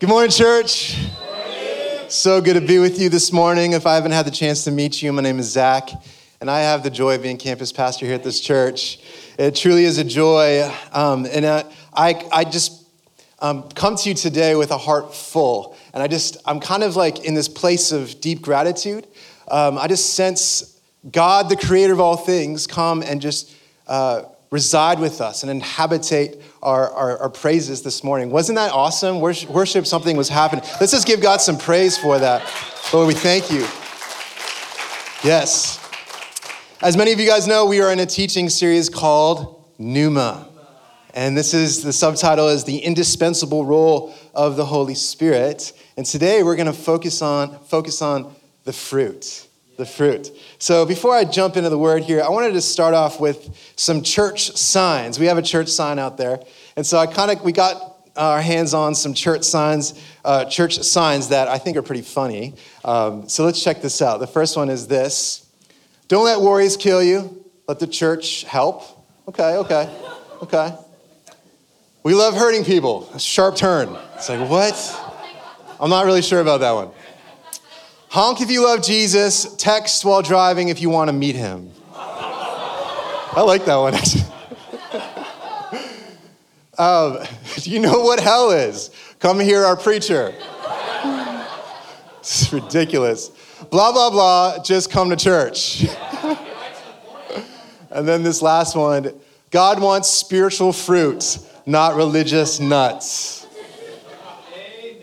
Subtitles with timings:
[0.00, 0.98] Good morning, church.
[2.08, 3.74] So good to be with you this morning.
[3.74, 5.88] If I haven't had the chance to meet you, my name is Zach,
[6.40, 8.98] and I have the joy of being campus pastor here at this church.
[9.38, 12.88] It truly is a joy, um, and I, I, I just
[13.38, 16.96] um, come to you today with a heart full, and I just I'm kind of
[16.96, 19.06] like in this place of deep gratitude.
[19.46, 23.54] Um, I just sense God, the Creator of all things, come and just
[23.86, 24.24] uh,
[24.54, 28.30] reside with us and inhabitate our, our, our, praises this morning.
[28.30, 29.20] Wasn't that awesome?
[29.20, 30.64] Worship, worship, something was happening.
[30.78, 32.40] Let's just give God some praise for that.
[32.92, 33.66] Lord, we thank you.
[35.28, 35.80] Yes.
[36.80, 40.48] As many of you guys know, we are in a teaching series called Pneuma.
[41.14, 45.72] And this is the subtitle is the indispensable role of the Holy Spirit.
[45.96, 49.43] And today we're going to focus on focus on the fruit
[49.76, 50.30] the fruit.
[50.58, 54.02] So before I jump into the word here, I wanted to start off with some
[54.02, 55.18] church signs.
[55.18, 56.40] We have a church sign out there.
[56.76, 60.78] And so I kind of, we got our hands on some church signs, uh, church
[60.78, 62.54] signs that I think are pretty funny.
[62.84, 64.20] Um, so let's check this out.
[64.20, 65.46] The first one is this
[66.08, 68.82] Don't let worries kill you, let the church help.
[69.28, 69.90] Okay, okay,
[70.42, 70.76] okay.
[72.02, 73.16] We love hurting people.
[73.18, 73.96] Sharp turn.
[74.16, 75.00] It's like, what?
[75.80, 76.90] I'm not really sure about that one.
[78.14, 81.72] Honk if you love Jesus, text while driving if you want to meet him.
[81.96, 83.94] I like that one,
[86.78, 87.18] um,
[87.56, 88.92] do you know what hell is?
[89.18, 90.32] Come hear our preacher.
[92.20, 93.30] It's ridiculous.
[93.70, 95.82] Blah, blah, blah, just come to church.
[97.90, 99.12] and then this last one
[99.50, 103.44] God wants spiritual fruit, not religious nuts.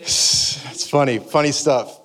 [0.00, 2.01] It's funny, funny stuff.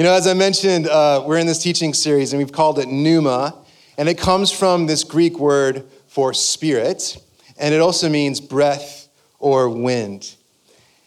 [0.00, 2.88] You know, as I mentioned, uh, we're in this teaching series and we've called it
[2.88, 3.54] Pneuma,
[3.98, 7.18] and it comes from this Greek word for spirit,
[7.58, 10.36] and it also means breath or wind.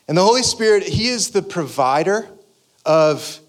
[0.08, 2.30] And the Holy Spirit, He is the provider
[2.86, 3.39] of,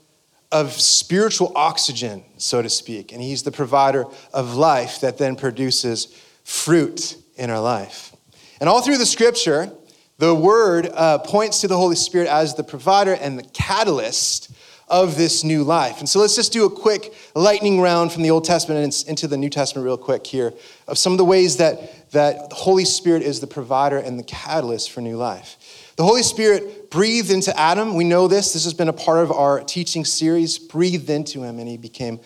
[0.51, 6.07] of spiritual oxygen, so to speak, and He's the provider of life that then produces
[6.45, 8.17] fruit in our life.
[8.61, 9.71] And all through the scripture,
[10.17, 14.51] the word uh, points to the Holy Spirit as the provider and the catalyst
[14.95, 15.99] of this new life.
[15.99, 19.37] And so let's just do a quick lightning round from the Old Testament into the
[19.37, 20.55] New Testament, real quick here,
[20.87, 24.23] of some of the ways that, that the Holy Spirit is the provider and the
[24.23, 25.93] catalyst for new life.
[25.97, 27.97] The Holy Spirit breathed into Adam.
[27.97, 28.53] We know this.
[28.53, 30.61] This has been a part of our teaching series.
[30.61, 32.21] Breathed into him, and he became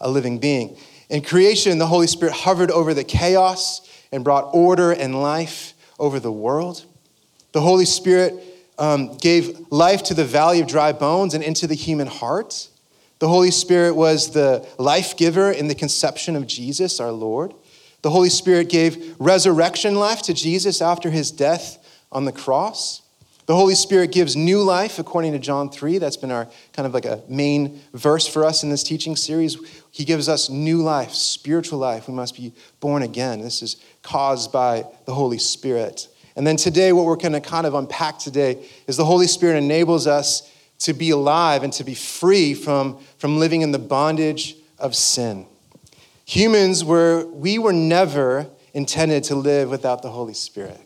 [0.00, 0.78] a living being.
[1.10, 6.18] In creation, the Holy Spirit hovered over the chaos and brought order and life over
[6.18, 6.86] the world.
[7.52, 11.74] The Holy Spirit um, gave life to the valley of dry bones and into the
[11.74, 12.68] human heart.
[13.18, 17.54] The Holy Spirit was the life giver in the conception of Jesus, our Lord.
[18.02, 21.78] The Holy Spirit gave resurrection life to Jesus after his death
[22.12, 23.00] on the cross.
[23.46, 25.98] The Holy Spirit gives new life according to John 3.
[25.98, 29.58] That's been our kind of like a main verse for us in this teaching series.
[29.90, 32.08] He gives us new life, spiritual life.
[32.08, 33.42] We must be born again.
[33.42, 36.08] This is caused by the Holy Spirit.
[36.36, 39.56] And then today, what we're going to kind of unpack today is the Holy Spirit
[39.56, 40.50] enables us
[40.80, 45.46] to be alive and to be free from, from living in the bondage of sin.
[46.26, 50.80] Humans were, we were never intended to live without the Holy Spirit.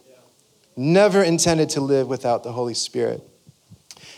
[0.76, 3.22] Never intended to live without the Holy Spirit.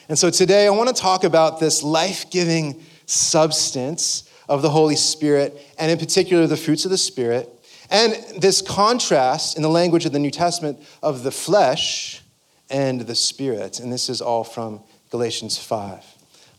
[0.09, 4.97] And so today, I want to talk about this life giving substance of the Holy
[4.97, 7.49] Spirit, and in particular, the fruits of the Spirit
[7.91, 12.23] and this contrast in the language of the New Testament of the flesh
[12.71, 13.81] and the spirit.
[13.81, 14.81] And this is all from
[15.11, 16.05] Galatians 5.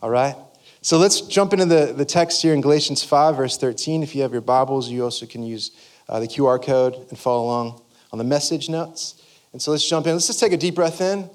[0.01, 0.35] All right?
[0.81, 4.03] So let's jump into the, the text here in Galatians 5, verse 13.
[4.03, 5.71] If you have your Bibles, you also can use
[6.09, 7.81] uh, the QR code and follow along
[8.11, 9.21] on the message notes.
[9.53, 10.13] And so let's jump in.
[10.13, 11.29] Let's just take a deep breath in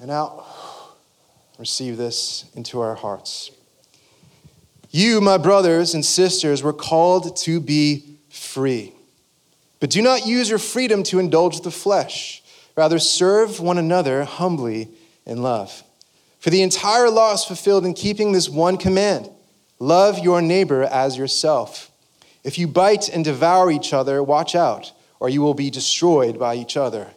[0.00, 0.44] and out.
[1.58, 3.50] Receive this into our hearts.
[4.90, 8.18] You, my brothers and sisters, were called to be
[8.52, 8.92] free.
[9.80, 12.42] But do not use your freedom to indulge the flesh.
[12.76, 14.88] Rather, serve one another humbly
[15.26, 15.82] in love.
[16.38, 19.30] For the entire law is fulfilled in keeping this one command
[19.78, 21.90] love your neighbor as yourself.
[22.44, 26.54] If you bite and devour each other, watch out, or you will be destroyed by
[26.54, 27.08] each other.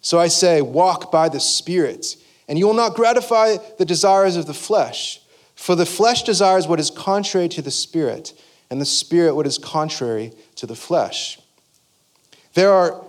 [0.00, 2.16] So I say, walk by the Spirit,
[2.48, 5.20] and you will not gratify the desires of the flesh.
[5.54, 8.32] For the flesh desires what is contrary to the Spirit
[8.70, 11.40] and the spirit what is contrary to the flesh.
[12.54, 13.04] There are,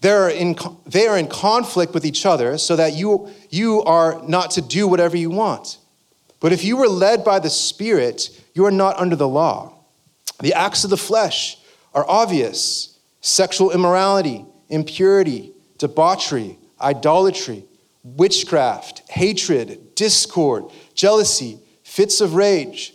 [0.00, 4.22] there are in, they are in conflict with each other so that you, you are
[4.26, 5.78] not to do whatever you want.
[6.40, 9.74] But if you were led by the Spirit, you are not under the law.
[10.40, 11.58] The acts of the flesh
[11.94, 17.64] are obvious sexual immorality, impurity, debauchery, idolatry,
[18.04, 20.64] witchcraft, hatred, discord,
[20.94, 22.94] jealousy, fits of rage,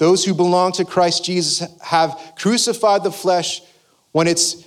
[0.00, 3.60] Those who belong to Christ Jesus have crucified the flesh
[4.12, 4.66] when it's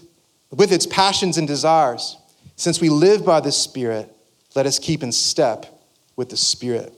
[0.51, 2.17] with its passions and desires.
[2.55, 4.15] Since we live by the Spirit,
[4.53, 5.65] let us keep in step
[6.15, 6.93] with the Spirit.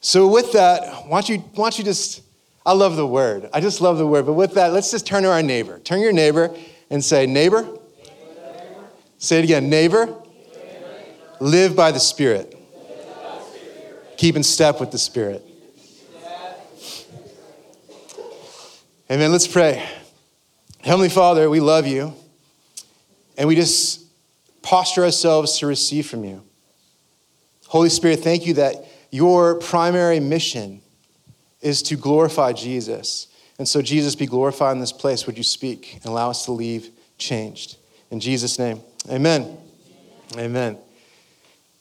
[0.00, 2.22] So, with that, why don't you, why don't you just,
[2.64, 3.50] I love the word.
[3.52, 4.24] I just love the word.
[4.24, 5.80] But with that, let's just turn to our neighbor.
[5.80, 6.54] Turn your neighbor
[6.90, 7.62] and say, Neighbor.
[7.62, 7.80] neighbor.
[9.18, 10.06] Say it again, neighbor.
[10.06, 10.22] neighbor.
[11.40, 12.56] Live by the Spirit.
[14.16, 15.44] Keep in step with the Spirit.
[19.10, 19.32] Amen.
[19.32, 19.84] Let's pray.
[20.82, 22.14] Heavenly Father, we love you.
[23.36, 24.06] And we just
[24.62, 26.44] posture ourselves to receive from you.
[27.66, 28.76] Holy Spirit, thank you that
[29.10, 30.80] your primary mission
[31.60, 33.26] is to glorify Jesus.
[33.58, 35.26] And so, Jesus, be glorified in this place.
[35.26, 37.78] Would you speak and allow us to leave changed?
[38.12, 38.80] In Jesus' name,
[39.10, 39.58] amen.
[40.36, 40.78] Amen.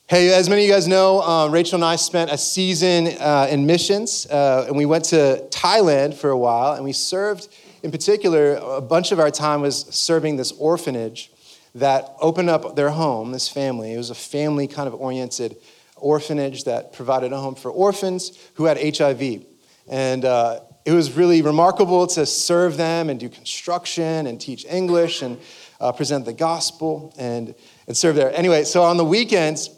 [0.09, 3.47] Hey, as many of you guys know, um, Rachel and I spent a season uh,
[3.47, 7.47] in missions, uh, and we went to Thailand for a while, and we served,
[7.83, 11.31] in particular, a bunch of our time was serving this orphanage
[11.75, 13.93] that opened up their home, this family.
[13.93, 15.57] It was a family kind of oriented
[15.95, 19.43] orphanage that provided a home for orphans who had HIV.
[19.87, 25.21] And uh, it was really remarkable to serve them and do construction and teach English
[25.21, 25.37] and
[25.79, 27.53] uh, present the gospel and,
[27.85, 28.33] and serve there.
[28.33, 29.69] Anyway, so on the weekends,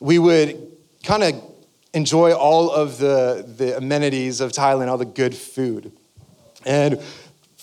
[0.00, 0.72] we would
[1.02, 1.42] kind of
[1.94, 5.92] enjoy all of the, the amenities of Thailand, all the good food.
[6.64, 7.00] And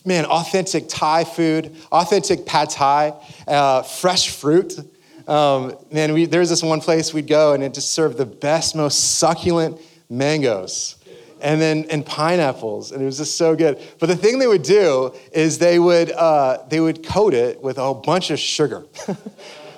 [0.05, 3.13] man, authentic Thai food, authentic pad Thai,
[3.47, 4.79] uh, fresh fruit.
[5.27, 8.75] Um, man, we, there's this one place we'd go and it just served the best,
[8.75, 10.95] most succulent mangoes
[11.43, 13.79] and then and pineapples, and it was just so good.
[13.99, 17.77] But the thing they would do is they would uh, they would coat it with
[17.77, 18.85] a whole bunch of sugar.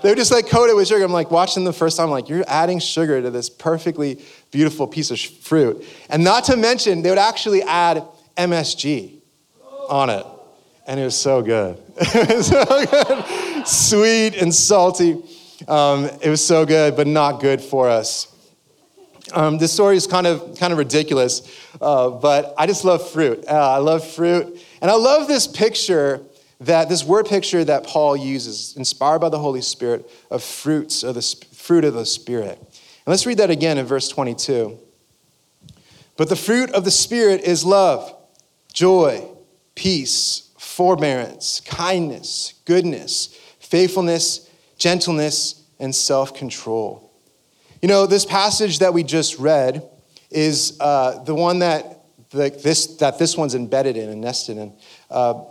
[0.02, 1.04] they were just like coat it with sugar.
[1.04, 4.22] I'm like watching the first time, I'm like you're adding sugar to this perfectly
[4.52, 8.04] beautiful piece of fruit, and not to mention they would actually add
[8.38, 9.20] MSG
[9.90, 10.26] on it.
[10.88, 11.82] And it was so good.
[11.98, 13.68] it was so good.
[13.68, 15.24] Sweet and salty.
[15.68, 18.32] Um, it was so good, but not good for us.
[19.34, 21.42] Um, this story is kind of, kind of ridiculous,
[21.82, 23.44] uh, but I just love fruit.
[23.48, 24.62] Uh, I love fruit.
[24.82, 26.22] And I love this picture
[26.62, 31.16] that, this word picture that Paul uses, inspired by the Holy Spirit, of fruits, of
[31.16, 31.22] the
[31.54, 32.58] fruit of the Spirit.
[32.60, 34.80] And let's read that again in verse 22.
[36.18, 38.16] But the fruit of the Spirit is love,
[38.74, 39.28] joy,
[39.76, 47.12] peace, forbearance, kindness, goodness, faithfulness, gentleness, and self control.
[47.82, 49.88] You know, this passage that we just read
[50.32, 51.96] is uh, the one that
[52.32, 54.74] the, this, that this one's embedded in and nested in.
[55.10, 55.44] Uh,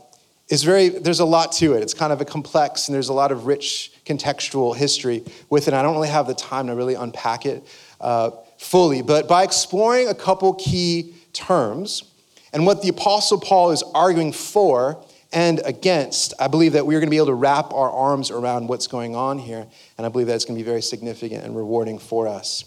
[0.49, 1.83] is very, there's a lot to it.
[1.83, 5.75] It's kind of a complex and there's a lot of rich contextual history with it.
[5.75, 7.67] I don't really have the time to really unpack it
[8.01, 12.05] uh, fully, but by exploring a couple key terms,
[12.53, 17.09] and what the Apostle Paul is arguing for and against, I believe that we're going
[17.09, 19.67] to be able to wrap our arms around what's going on here.
[19.99, 22.65] And I believe that it's going to be very significant and rewarding for us.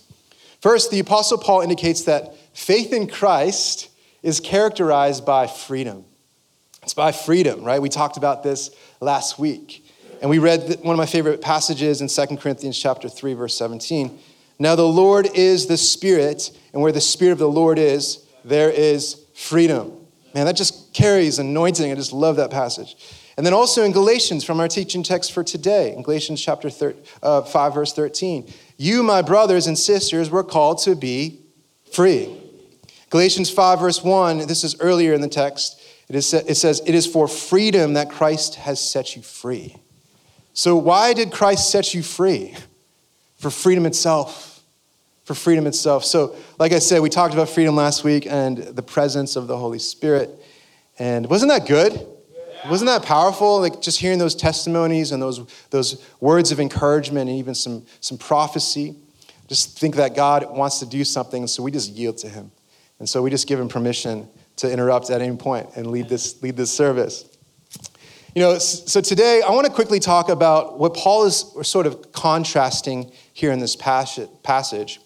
[0.59, 3.89] First, the Apostle Paul indicates that faith in Christ
[4.21, 6.03] is characterized by freedom.
[6.87, 7.81] It's by freedom, right?
[7.81, 8.69] We talked about this
[9.01, 9.85] last week.
[10.21, 14.17] And we read one of my favorite passages in 2 Corinthians chapter 3 verse 17.
[14.57, 18.69] Now the Lord is the Spirit, and where the Spirit of the Lord is, there
[18.69, 19.91] is freedom.
[20.33, 21.91] Man, that just carries anointing.
[21.91, 22.95] I just love that passage.
[23.35, 26.95] And then also in Galatians, from our teaching text for today, in Galatians chapter thir-
[27.21, 31.41] uh, 5, verse 13, you, my brothers and sisters, were called to be
[31.91, 32.33] free.
[33.09, 36.95] Galatians 5, verse 1, this is earlier in the text, it, is, it says, It
[36.95, 39.75] is for freedom that Christ has set you free.
[40.53, 42.55] So, why did Christ set you free?
[43.37, 44.57] For freedom itself
[45.27, 46.05] for freedom itself.
[46.05, 49.57] So, like I said, we talked about freedom last week and the presence of the
[49.57, 50.29] Holy Spirit.
[50.97, 51.99] And wasn't that good?
[52.69, 53.59] Wasn't that powerful?
[53.59, 58.17] Like just hearing those testimonies and those, those words of encouragement and even some, some
[58.17, 58.95] prophecy.
[59.49, 62.49] Just think that God wants to do something, so we just yield to Him.
[62.99, 66.41] And so we just give Him permission to interrupt at any point and lead this,
[66.41, 67.25] lead this service.
[68.35, 72.11] You know, so today I want to quickly talk about what Paul is sort of
[72.11, 74.99] contrasting here in this passage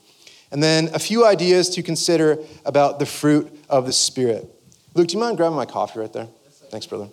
[0.51, 4.49] and then a few ideas to consider about the fruit of the Spirit.
[4.93, 6.27] Luke, do you mind grabbing my coffee right there?
[6.69, 7.07] Thanks, brother.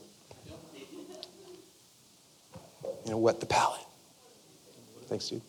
[3.05, 3.81] You know, wet the palate.
[5.07, 5.41] Thanks, dude.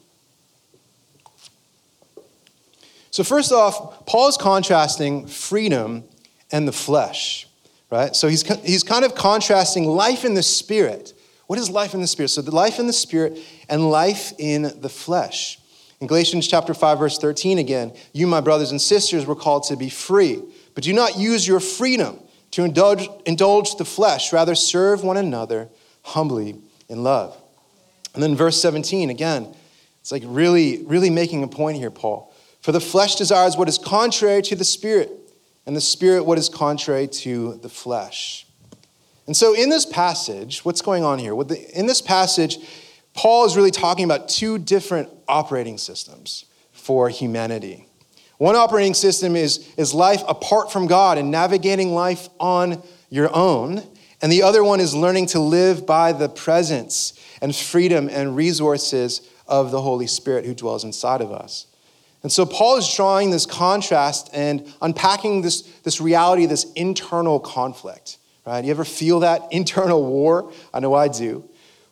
[3.11, 6.03] So, first off, Paul is contrasting freedom
[6.51, 7.47] and the flesh,
[7.89, 8.15] right?
[8.15, 11.13] So, he's, he's kind of contrasting life in the spirit.
[11.47, 12.29] What is life in the spirit?
[12.29, 15.59] So, the life in the spirit and life in the flesh.
[15.99, 19.75] In Galatians chapter 5, verse 13 again, you, my brothers and sisters, were called to
[19.75, 20.41] be free,
[20.73, 22.19] but do not use your freedom
[22.51, 24.31] to indulge, indulge the flesh.
[24.31, 25.69] Rather, serve one another
[26.03, 26.55] humbly
[26.87, 27.37] in love.
[28.13, 29.53] And then verse 17, again,
[30.01, 32.33] it's like really, really making a point here, Paul.
[32.61, 35.11] For the flesh desires what is contrary to the spirit,
[35.65, 38.45] and the spirit what is contrary to the flesh.
[39.27, 41.39] And so, in this passage, what's going on here?
[41.73, 42.57] In this passage,
[43.13, 47.85] Paul is really talking about two different operating systems for humanity.
[48.37, 53.83] One operating system is, is life apart from God and navigating life on your own.
[54.21, 59.29] And the other one is learning to live by the presence and freedom and resources
[59.45, 61.67] of the Holy Spirit who dwells inside of us.
[62.21, 68.17] And so Paul is drawing this contrast and unpacking this, this reality, this internal conflict.
[68.45, 68.63] Right?
[68.65, 70.51] You ever feel that internal war?
[70.73, 71.47] I know I do.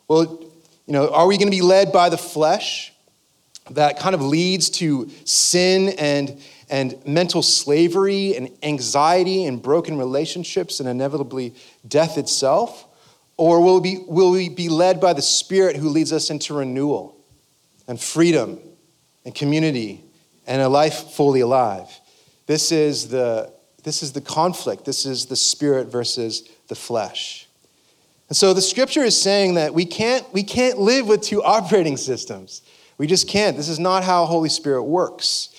[0.06, 0.44] Well,
[0.86, 2.92] you know, are we going to be led by the flesh
[3.70, 10.80] that kind of leads to sin and, and mental slavery and anxiety and broken relationships
[10.80, 11.54] and inevitably
[11.86, 12.86] death itself?
[13.36, 17.16] Or will we, will we be led by the Spirit who leads us into renewal
[17.86, 18.58] and freedom
[19.24, 20.02] and community
[20.48, 22.00] and a life fully alive.
[22.46, 23.52] This is the,
[23.84, 24.86] this is the conflict.
[24.86, 27.46] This is the spirit versus the flesh.
[28.28, 31.98] And so the scripture is saying that we can't, we can't live with two operating
[31.98, 32.62] systems.
[32.96, 33.56] We just can't.
[33.56, 35.50] This is not how Holy Spirit works.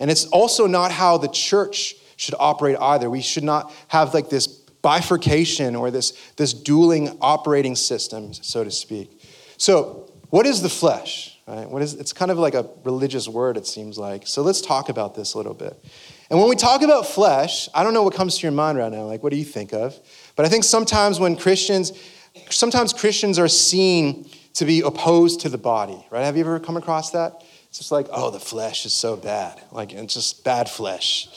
[0.00, 3.08] And it's also not how the church should operate either.
[3.10, 8.70] We should not have like this bifurcation or this, this dueling operating system, so to
[8.70, 9.22] speak.
[9.58, 11.37] So, what is the flesh?
[11.48, 11.68] Right?
[11.68, 14.26] What is, it's kind of like a religious word, it seems like.
[14.26, 15.82] So let's talk about this a little bit.
[16.28, 18.92] And when we talk about flesh, I don't know what comes to your mind right
[18.92, 19.04] now.
[19.04, 19.98] Like, what do you think of?
[20.36, 21.98] But I think sometimes when Christians,
[22.50, 26.24] sometimes Christians are seen to be opposed to the body, right?
[26.24, 27.42] Have you ever come across that?
[27.68, 29.62] It's just like, oh, the flesh is so bad.
[29.72, 31.28] Like, it's just bad flesh.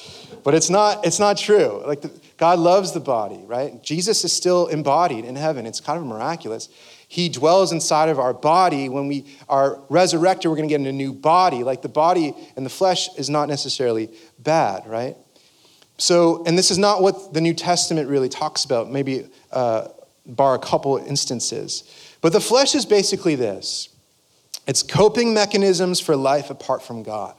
[0.44, 1.82] But it's not, it's not true.
[1.86, 2.12] Like, the,
[2.42, 3.84] God loves the body, right?
[3.84, 5.68] Jesus is still embodied in heaven.
[5.68, 6.70] It's kind of miraculous.
[7.08, 8.90] He dwells inside of our body.
[8.90, 11.64] When we are resurrected, we're going to get a new body.
[11.64, 15.16] Like the body and the flesh is not necessarily bad, right?
[16.00, 19.90] So, and this is not what the New Testament really talks about, maybe uh,
[20.26, 21.84] bar a couple instances.
[22.22, 23.90] But the flesh is basically this
[24.66, 27.36] it's coping mechanisms for life apart from God.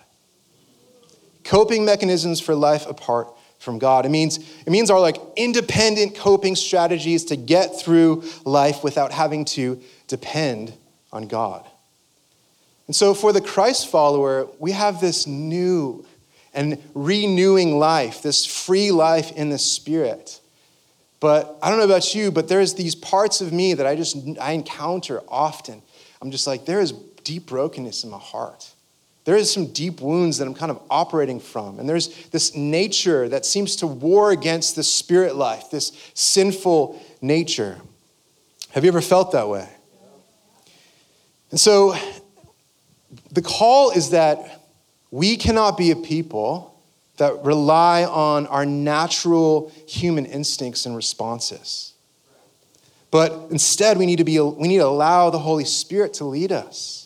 [1.42, 4.04] Coping mechanisms for life apart from God.
[4.04, 9.44] It means, it means our like independent coping strategies to get through life without having
[9.46, 10.74] to depend
[11.12, 11.64] on God.
[12.88, 16.04] And so for the Christ follower, we have this new
[16.52, 20.40] and renewing life, this free life in the Spirit.
[21.20, 24.16] But I don't know about you, but there's these parts of me that I just
[24.40, 25.80] I encounter often.
[26.20, 26.92] I'm just like, there is
[27.22, 28.71] deep brokenness in my heart.
[29.24, 31.78] There is some deep wounds that I'm kind of operating from.
[31.78, 37.80] And there's this nature that seems to war against the spirit life, this sinful nature.
[38.70, 39.68] Have you ever felt that way?
[41.50, 41.94] And so
[43.30, 44.62] the call is that
[45.10, 46.80] we cannot be a people
[47.18, 51.92] that rely on our natural human instincts and responses.
[53.12, 56.50] But instead, we need to, be, we need to allow the Holy Spirit to lead
[56.50, 57.01] us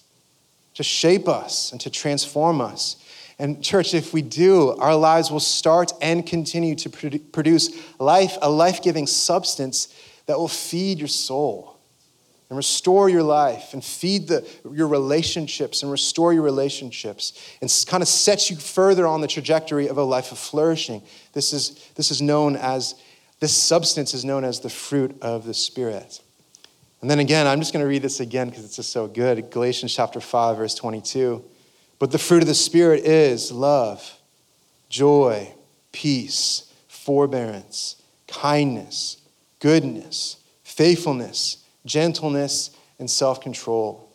[0.76, 2.96] to shape us and to transform us.
[3.38, 8.48] And, church, if we do, our lives will start and continue to produce life, a
[8.48, 9.94] life giving substance
[10.26, 11.76] that will feed your soul
[12.48, 18.02] and restore your life and feed the, your relationships and restore your relationships and kind
[18.02, 21.02] of set you further on the trajectory of a life of flourishing.
[21.32, 22.94] This is, this is known as,
[23.40, 26.20] this substance is known as the fruit of the Spirit.
[27.06, 29.52] And then again, I'm just going to read this again because it's just so good.
[29.52, 31.40] Galatians chapter 5, verse 22.
[32.00, 34.18] But the fruit of the Spirit is love,
[34.88, 35.54] joy,
[35.92, 39.18] peace, forbearance, kindness,
[39.60, 44.10] goodness, faithfulness, gentleness, and self control.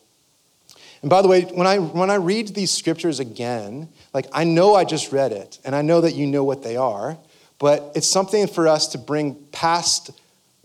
[1.02, 4.76] And by the way, when I, when I read these scriptures again, like I know
[4.76, 7.18] I just read it, and I know that you know what they are,
[7.58, 10.12] but it's something for us to bring past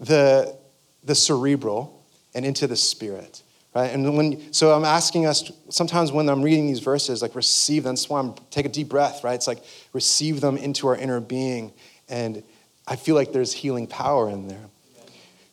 [0.00, 0.56] the,
[1.04, 1.95] the cerebral
[2.36, 3.42] and into the spirit.
[3.74, 3.90] right?
[3.90, 7.96] And when, so I'm asking us, sometimes when I'm reading these verses, like receive them.
[8.08, 9.34] Why I'm, take a deep breath, right?
[9.34, 9.64] It's like
[9.94, 11.72] receive them into our inner being.
[12.08, 12.42] And
[12.86, 14.66] I feel like there's healing power in there.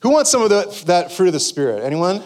[0.02, 1.84] Who wants some of the, that fruit of the Spirit?
[1.84, 2.22] Anyone?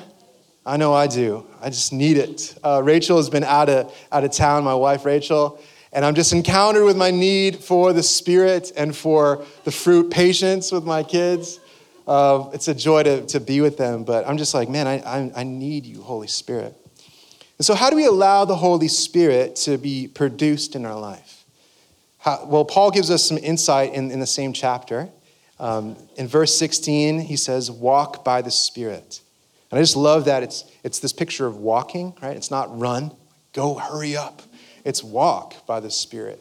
[0.65, 1.45] I know I do.
[1.61, 2.57] I just need it.
[2.63, 5.61] Uh, Rachel has been out of, out of town, my wife Rachel,
[5.93, 10.71] and I'm just encountered with my need for the Spirit and for the fruit, patience
[10.71, 11.59] with my kids.
[12.07, 14.99] Uh, it's a joy to, to be with them, but I'm just like, man, I,
[14.99, 16.73] I, I need you, Holy Spirit.
[17.57, 21.43] And so, how do we allow the Holy Spirit to be produced in our life?
[22.19, 25.09] How, well, Paul gives us some insight in, in the same chapter.
[25.59, 29.21] Um, in verse 16, he says, Walk by the Spirit.
[29.69, 32.37] And I just love that it's, it's this picture of walking, right?
[32.37, 33.11] It's not run,
[33.53, 34.41] go, hurry up.
[34.85, 36.39] It's walk by the Spirit.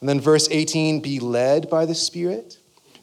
[0.00, 2.58] And then verse 18, be led by the Spirit.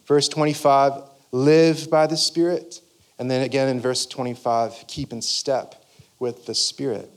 [0.05, 1.01] Verse 25,
[1.35, 2.81] live by the Spirit.
[3.19, 5.85] And then again in verse 25, keep in step
[6.17, 7.09] with the Spirit.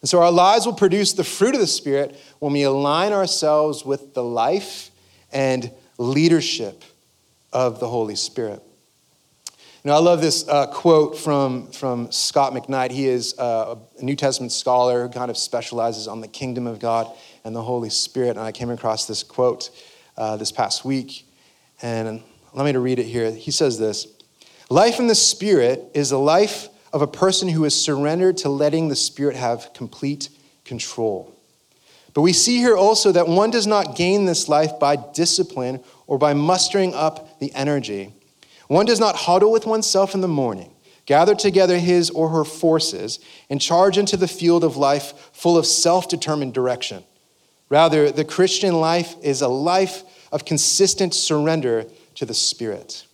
[0.00, 3.84] And so our lives will produce the fruit of the Spirit when we align ourselves
[3.84, 4.90] with the life
[5.32, 6.84] and leadership
[7.52, 8.62] of the Holy Spirit.
[9.48, 12.90] You know, I love this uh, quote from, from Scot McKnight.
[12.90, 16.78] He is uh, a New Testament scholar who kind of specializes on the kingdom of
[16.78, 17.10] God
[17.44, 18.30] and the Holy Spirit.
[18.30, 19.70] And I came across this quote
[20.16, 21.26] uh, this past week.
[21.82, 22.22] And
[22.54, 23.30] let me read it here.
[23.32, 24.06] He says this
[24.70, 28.88] Life in the Spirit is the life of a person who is surrendered to letting
[28.88, 30.30] the Spirit have complete
[30.64, 31.34] control.
[32.14, 36.16] But we see here also that one does not gain this life by discipline or
[36.16, 38.14] by mustering up the energy.
[38.68, 40.70] One does not huddle with oneself in the morning,
[41.06, 43.18] gather together his or her forces,
[43.50, 47.02] and charge into the field of life full of self determined direction.
[47.68, 53.06] Rather, the Christian life is a life of consistent surrender to the Spirit.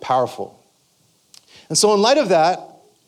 [0.00, 0.62] Powerful.
[1.68, 2.60] And so, in light of that,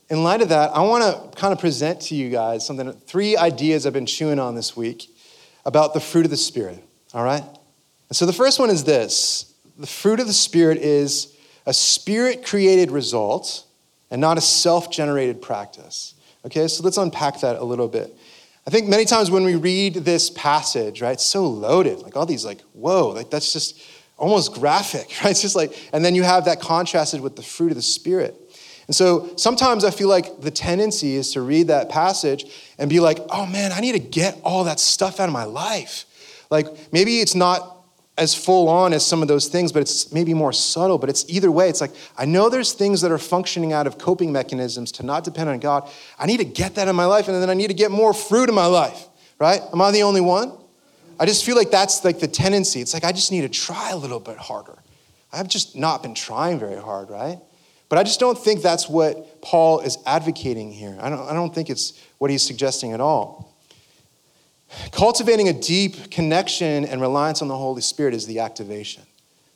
[0.08, 3.36] in light of that, I want to kind of present to you guys something, three
[3.36, 5.08] ideas I've been chewing on this week
[5.64, 6.82] about the fruit of the Spirit.
[7.14, 7.44] All right?
[8.08, 11.36] And so the first one is this the fruit of the Spirit is
[11.66, 13.64] a spirit created result
[14.10, 16.14] and not a self generated practice.
[16.44, 18.16] Okay, so let's unpack that a little bit.
[18.66, 22.26] I think many times when we read this passage, right, it's so loaded, like all
[22.26, 23.80] these, like, whoa, like that's just
[24.20, 25.30] almost graphic, right?
[25.30, 28.36] It's just like, and then you have that contrasted with the fruit of the Spirit.
[28.86, 32.44] And so sometimes I feel like the tendency is to read that passage
[32.76, 35.44] and be like, oh man, I need to get all that stuff out of my
[35.44, 36.06] life.
[36.50, 37.76] Like maybe it's not
[38.18, 40.98] as full on as some of those things, but it's maybe more subtle.
[40.98, 43.96] But it's either way, it's like, I know there's things that are functioning out of
[43.96, 45.88] coping mechanisms to not depend on God.
[46.18, 48.12] I need to get that in my life, and then I need to get more
[48.12, 49.62] fruit in my life, right?
[49.72, 50.52] Am I the only one?
[51.20, 52.80] I just feel like that's like the tendency.
[52.80, 54.78] It's like I just need to try a little bit harder.
[55.32, 57.38] I've just not been trying very hard, right?
[57.90, 60.96] But I just don't think that's what Paul is advocating here.
[60.98, 63.54] I don't, I don't think it's what he's suggesting at all.
[64.92, 69.02] Cultivating a deep connection and reliance on the Holy Spirit is the activation.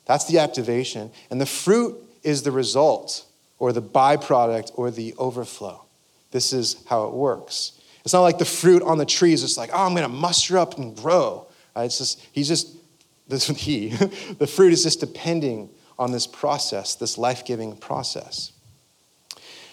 [0.05, 1.11] That's the activation.
[1.31, 3.25] And the fruit is the result
[3.57, 5.83] or the byproduct or the overflow.
[6.31, 7.79] This is how it works.
[8.03, 10.09] It's not like the fruit on the tree is just like, oh, I'm going to
[10.09, 11.44] muster up and grow.
[11.75, 11.85] Right?
[11.85, 12.75] It's just, he's just,
[13.27, 13.89] this he,
[14.39, 18.51] the fruit is just depending on this process, this life giving process.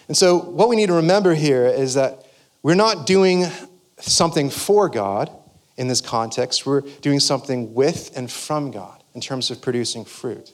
[0.07, 2.25] And so, what we need to remember here is that
[2.61, 3.45] we're not doing
[3.99, 5.29] something for God
[5.77, 10.51] in this context, we're doing something with and from God in terms of producing fruit.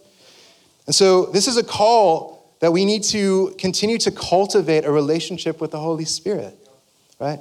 [0.85, 5.62] And so, this is a call that we need to continue to cultivate a relationship
[5.62, 6.55] with the Holy Spirit,
[7.19, 7.39] right?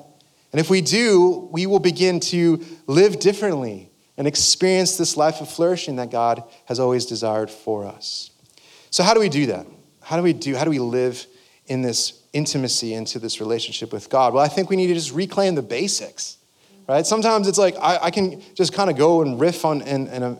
[0.53, 3.88] And if we do, we will begin to live differently
[4.18, 8.31] and experience this life of flourishing that God has always desired for us.
[8.90, 9.66] So, how do we do that?
[10.02, 10.57] How do we do?
[10.57, 11.26] How do we live
[11.66, 14.35] in this intimacy into this relationship with God?
[14.35, 16.37] Well, I think we need to just reclaim the basics,
[16.88, 17.07] right?
[17.07, 20.24] Sometimes it's like I, I can just kind of go and riff on and, and
[20.24, 20.35] uh,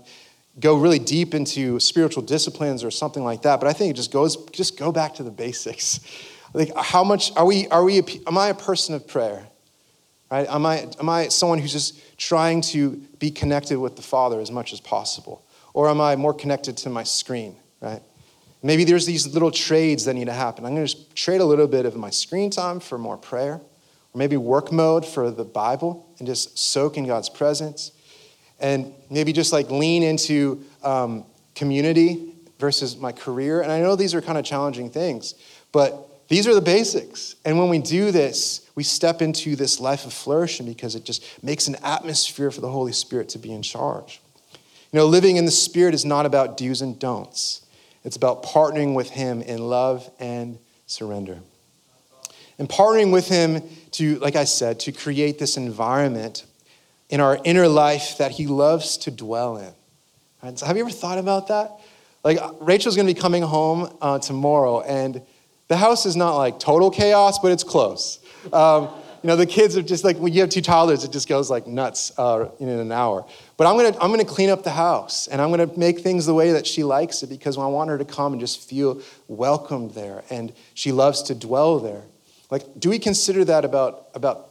[0.59, 3.61] go really deep into spiritual disciplines or something like that.
[3.61, 6.01] But I think it just goes just go back to the basics.
[6.55, 7.69] Like, how much are we?
[7.69, 8.03] Are we?
[8.27, 9.47] Am I a person of prayer?
[10.31, 10.47] Right?
[10.49, 14.51] Am I, am I someone who's just trying to be connected with the Father as
[14.51, 15.45] much as possible?
[15.73, 18.03] Or am I more connected to my screen, right?
[18.63, 20.65] Maybe there's these little trades that need to happen.
[20.65, 23.55] I'm going to just trade a little bit of my screen time for more prayer,
[23.55, 27.93] or maybe work mode for the Bible and just soak in God's presence.
[28.61, 33.63] And maybe just like lean into um, community versus my career.
[33.63, 35.35] And I know these are kind of challenging things,
[35.71, 37.37] but these are the basics.
[37.45, 41.25] And when we do this, we step into this life of flourishing because it just
[41.43, 44.21] makes an atmosphere for the Holy Spirit to be in charge.
[44.93, 47.67] You know, living in the Spirit is not about do's and don'ts,
[48.05, 51.41] it's about partnering with Him in love and surrender.
[52.57, 56.45] and partnering with Him to, like I said, to create this environment
[57.11, 59.73] in our inner life that He loves to dwell in.
[60.41, 60.57] Right?
[60.57, 61.73] So have you ever thought about that?
[62.23, 65.21] Like, Rachel's gonna be coming home uh, tomorrow, and
[65.67, 68.21] the house is not like total chaos, but it's close.
[68.53, 68.89] Um,
[69.23, 71.51] you know, the kids are just like, when you have two toddlers, it just goes
[71.51, 73.27] like nuts uh, in an hour.
[73.57, 76.35] But I'm gonna, I'm gonna clean up the house and I'm gonna make things the
[76.35, 79.93] way that she likes it because I want her to come and just feel welcomed
[79.93, 82.03] there and she loves to dwell there.
[82.51, 84.51] Like, do we consider that about, about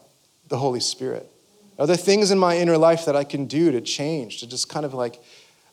[0.49, 1.31] the Holy Spirit?
[1.79, 4.67] Are there things in my inner life that I can do to change, to just
[4.67, 5.21] kind of like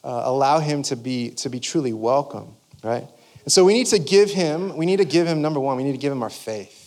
[0.05, 3.07] uh, allow him to be, to be truly welcome, right?
[3.43, 5.83] And so we need to give him, we need to give him, number one, we
[5.83, 6.84] need to give him our faith.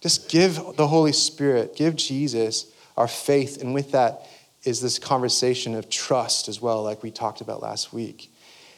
[0.00, 3.60] Just give the Holy Spirit, give Jesus our faith.
[3.60, 4.26] And with that
[4.64, 8.32] is this conversation of trust as well, like we talked about last week.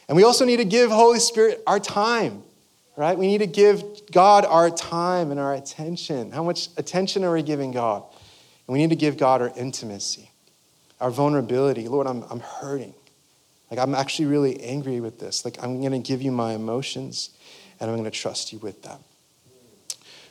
[0.07, 2.43] And we also need to give Holy Spirit our time,
[2.97, 3.17] right?
[3.17, 6.31] We need to give God our time and our attention.
[6.31, 8.03] How much attention are we giving God?
[8.67, 10.29] And we need to give God our intimacy,
[10.99, 11.87] our vulnerability.
[11.87, 12.93] Lord, I'm, I'm hurting.
[13.71, 15.45] Like, I'm actually really angry with this.
[15.45, 17.31] Like, I'm going to give you my emotions
[17.79, 18.99] and I'm going to trust you with them.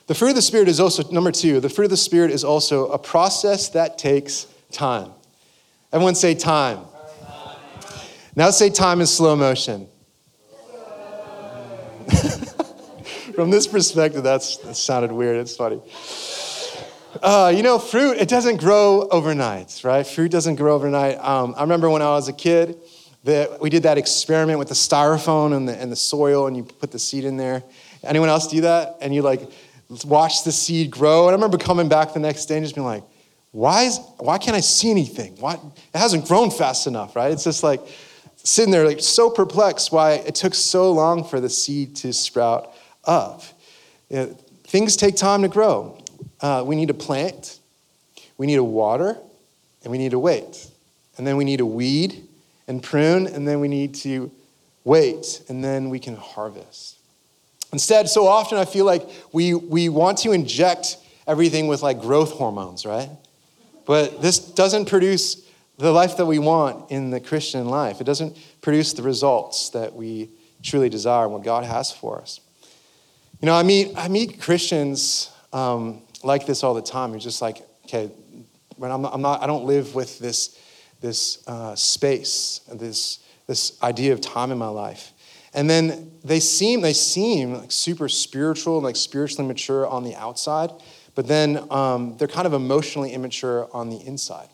[0.06, 2.44] The fruit of the Spirit is also, number two, the fruit of the Spirit is
[2.44, 5.10] also a process that takes time.
[5.92, 6.80] Everyone say time.
[8.34, 9.86] Now say time in slow motion.
[13.34, 15.36] From this perspective, that's, that sounded weird.
[15.36, 15.80] It's funny.
[17.22, 20.06] Uh, you know, fruit, it doesn't grow overnight, right?
[20.06, 21.18] Fruit doesn't grow overnight.
[21.18, 22.78] Um, I remember when I was a kid,
[23.24, 26.64] that we did that experiment with the styrofoam and the, and the soil, and you
[26.64, 27.62] put the seed in there.
[28.02, 28.96] Anyone else do that?
[29.00, 29.48] And you like
[30.04, 31.28] watch the seed grow.
[31.28, 33.04] And I remember coming back the next day and just being like,
[33.52, 35.36] why, is, why can't I see anything?
[35.38, 37.30] Why, it hasn't grown fast enough, right?
[37.30, 37.80] It's just like
[38.36, 42.74] sitting there, like so perplexed why it took so long for the seed to sprout
[43.04, 43.42] up.
[44.08, 44.26] You know,
[44.64, 45.98] things take time to grow.
[46.40, 47.58] Uh, we need to plant,
[48.38, 49.16] we need to water,
[49.82, 50.68] and we need to wait.
[51.16, 52.26] And then we need to weed
[52.66, 54.30] and prune, and then we need to
[54.84, 56.96] wait, and then we can harvest.
[57.72, 62.32] Instead, so often I feel like we, we want to inject everything with like growth
[62.32, 63.08] hormones, right?
[63.86, 68.00] But this doesn't produce the life that we want in the Christian life.
[68.00, 70.30] It doesn't produce the results that we
[70.62, 72.40] truly desire and what God has for us.
[73.40, 77.10] You know, I meet, I meet Christians um, like this all the time.
[77.10, 78.10] You're just like, okay,
[78.76, 80.58] when I'm, I'm not, I don't live with this,
[81.00, 85.11] this uh, space, this, this idea of time in my life.
[85.54, 90.14] And then they seem they seem like super spiritual and like spiritually mature on the
[90.14, 90.70] outside,
[91.14, 94.48] but then um, they're kind of emotionally immature on the inside.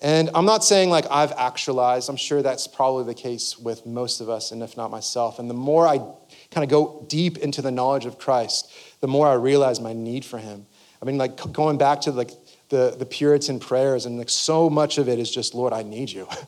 [0.00, 2.08] And I'm not saying like I've actualized.
[2.08, 5.38] I'm sure that's probably the case with most of us, and if not myself.
[5.38, 5.98] And the more I
[6.50, 10.24] kind of go deep into the knowledge of Christ, the more I realize my need
[10.24, 10.66] for Him.
[11.02, 12.30] I mean, like going back to like
[12.68, 16.10] the, the Puritan prayers, and like so much of it is just, Lord, I need
[16.10, 16.28] you.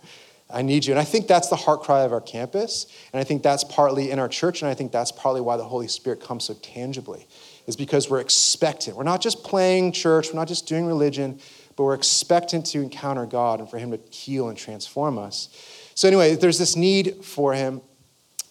[0.52, 0.92] I need you.
[0.92, 2.86] And I think that's the heart cry of our campus.
[3.12, 4.62] And I think that's partly in our church.
[4.62, 7.26] And I think that's partly why the Holy Spirit comes so tangibly,
[7.66, 8.96] is because we're expectant.
[8.96, 11.38] We're not just playing church, we're not just doing religion,
[11.76, 15.48] but we're expectant to encounter God and for Him to heal and transform us.
[15.94, 17.80] So, anyway, there's this need for Him.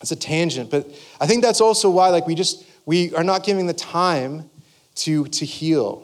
[0.01, 0.87] It's a tangent, but
[1.19, 4.49] I think that's also why, like, we just, we are not giving the time
[4.95, 6.03] to, to heal.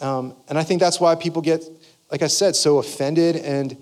[0.00, 1.64] Um, and I think that's why people get,
[2.10, 3.76] like I said, so offended and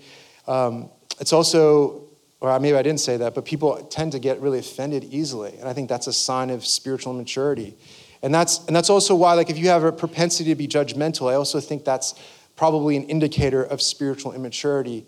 [0.46, 0.90] um,
[1.20, 2.02] it's also,
[2.40, 5.54] or maybe I didn't say that, but people tend to get really offended easily.
[5.58, 7.76] And I think that's a sign of spiritual maturity.
[8.22, 11.30] And that's, and that's also why, like, if you have a propensity to be judgmental,
[11.30, 12.14] I also think that's
[12.56, 15.06] probably an indicator of spiritual immaturity.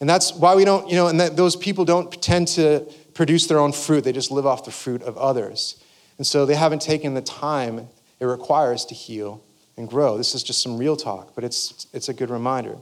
[0.00, 3.46] And that's why we don't, you know, and that those people don't tend to produce
[3.46, 4.04] their own fruit.
[4.04, 5.82] They just live off the fruit of others.
[6.18, 7.88] And so they haven't taken the time
[8.20, 9.42] it requires to heal
[9.76, 10.16] and grow.
[10.16, 12.76] This is just some real talk, but it's, it's a good reminder.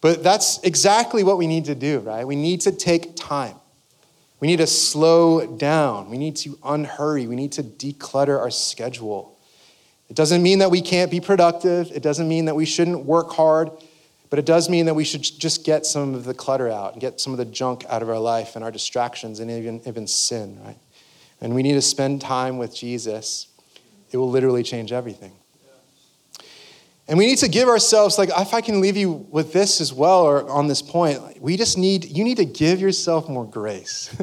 [0.00, 2.26] But that's exactly what we need to do, right?
[2.26, 3.56] We need to take time.
[4.40, 6.08] We need to slow down.
[6.08, 7.26] We need to unhurry.
[7.26, 9.36] We need to declutter our schedule.
[10.08, 11.90] It doesn't mean that we can't be productive.
[11.92, 13.70] It doesn't mean that we shouldn't work hard,
[14.30, 17.00] but it does mean that we should just get some of the clutter out and
[17.00, 20.06] get some of the junk out of our life and our distractions and even, even
[20.06, 20.78] sin, right?
[21.40, 23.48] And we need to spend time with Jesus.
[24.10, 25.32] It will literally change everything.
[27.08, 29.94] And we need to give ourselves, like, if I can leave you with this as
[29.94, 34.14] well, or on this point, we just need, you need to give yourself more grace.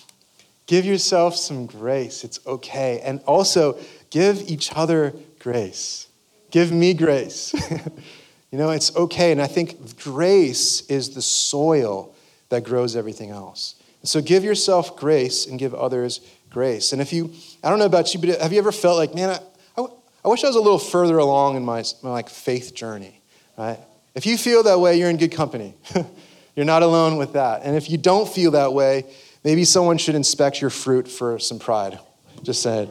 [0.66, 2.22] give yourself some grace.
[2.22, 3.00] It's okay.
[3.00, 3.78] And also,
[4.10, 6.08] give each other grace.
[6.50, 7.54] Give me grace.
[8.50, 9.32] you know, it's okay.
[9.32, 12.14] And I think grace is the soil
[12.50, 13.76] that grows everything else.
[14.02, 16.92] So give yourself grace and give others grace.
[16.92, 19.38] And if you, I don't know about you, but have you ever felt like, man,
[20.24, 23.20] I, wish I was a little further along in my, my like faith journey,
[23.56, 23.78] right?
[24.14, 25.74] If you feel that way, you're in good company.
[26.56, 27.62] you're not alone with that.
[27.62, 29.04] And if you don't feel that way,
[29.44, 31.98] maybe someone should inspect your fruit for some pride.
[32.42, 32.90] Just saying.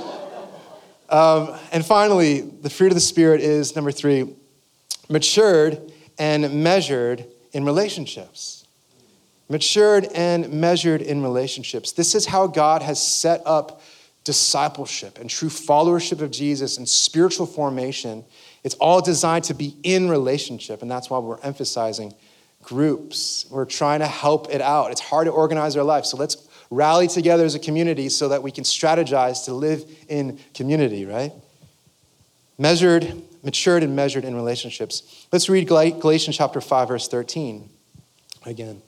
[1.08, 4.34] um, and finally, the fruit of the Spirit is number three,
[5.08, 8.66] matured and measured in relationships.
[9.48, 11.92] Matured and measured in relationships.
[11.92, 13.82] This is how God has set up
[14.24, 18.24] discipleship and true followership of Jesus and spiritual formation.
[18.62, 22.14] It's all designed to be in relationship, and that's why we're emphasizing
[22.62, 23.46] groups.
[23.50, 24.92] We're trying to help it out.
[24.92, 28.42] It's hard to organize our life, so let's rally together as a community so that
[28.42, 31.32] we can strategize to live in community, right?
[32.58, 35.26] Measured, matured, and measured in relationships.
[35.32, 37.68] Let's read Galatians chapter 5, verse 13
[38.46, 38.80] again.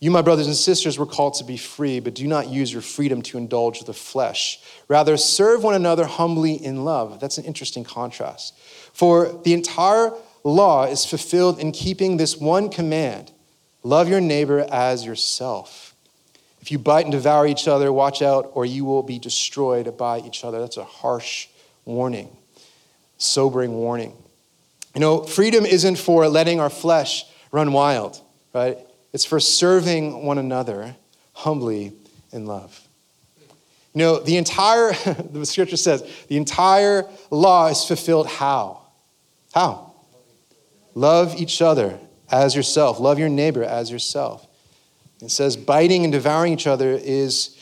[0.00, 2.82] You, my brothers and sisters, were called to be free, but do not use your
[2.82, 4.60] freedom to indulge the flesh.
[4.88, 7.20] Rather, serve one another humbly in love.
[7.20, 8.58] That's an interesting contrast.
[8.92, 13.32] For the entire law is fulfilled in keeping this one command
[13.82, 15.94] love your neighbor as yourself.
[16.60, 20.20] If you bite and devour each other, watch out, or you will be destroyed by
[20.20, 20.60] each other.
[20.60, 21.48] That's a harsh
[21.84, 22.34] warning,
[23.18, 24.16] sobering warning.
[24.94, 28.20] You know, freedom isn't for letting our flesh run wild,
[28.54, 28.78] right?
[29.14, 30.96] It's for serving one another
[31.34, 31.92] humbly
[32.32, 32.86] in love.
[33.94, 34.92] You know, the entire,
[35.32, 38.82] the scripture says, the entire law is fulfilled how?
[39.54, 39.92] How?
[40.96, 41.96] Love each other
[42.28, 42.98] as yourself.
[42.98, 44.48] Love your neighbor as yourself.
[45.22, 47.56] It says biting and devouring each other is,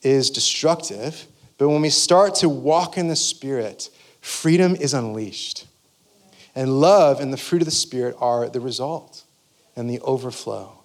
[0.00, 1.26] is destructive,
[1.58, 3.90] but when we start to walk in the Spirit,
[4.22, 5.66] freedom is unleashed.
[6.54, 9.24] And love and the fruit of the Spirit are the result
[9.76, 10.75] and the overflow.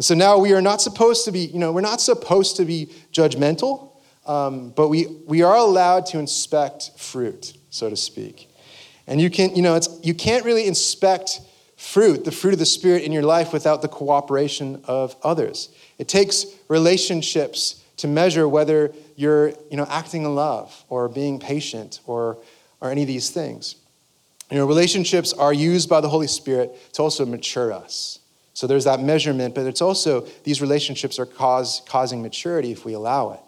[0.00, 2.64] And so now we are not supposed to be, you know, we're not supposed to
[2.64, 3.90] be judgmental,
[4.24, 8.48] um, but we, we are allowed to inspect fruit, so to speak.
[9.06, 11.42] And you can, you know, it's, you can't really inspect
[11.76, 15.68] fruit, the fruit of the Spirit in your life without the cooperation of others.
[15.98, 22.00] It takes relationships to measure whether you're, you know, acting in love or being patient
[22.06, 22.38] or,
[22.80, 23.76] or any of these things.
[24.50, 28.19] You know, relationships are used by the Holy Spirit to also mature us.
[28.60, 32.92] So there's that measurement, but it's also these relationships are cause, causing maturity if we
[32.92, 33.40] allow it.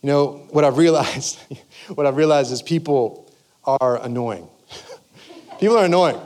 [0.00, 1.40] You know, what I've realized,
[1.88, 3.28] what I've realized is people
[3.64, 4.46] are annoying.
[5.58, 6.20] people are annoying.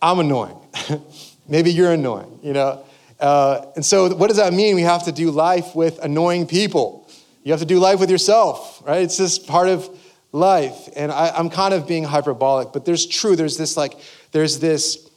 [0.00, 0.56] I'm annoying.
[1.48, 2.82] Maybe you're annoying, you know.
[3.20, 4.74] Uh, and so, what does that mean?
[4.74, 7.10] We have to do life with annoying people.
[7.42, 9.02] You have to do life with yourself, right?
[9.02, 9.86] It's just part of
[10.32, 10.88] life.
[10.96, 13.36] And I, I'm kind of being hyperbolic, but there's true.
[13.36, 13.98] There's this like,
[14.32, 15.09] there's this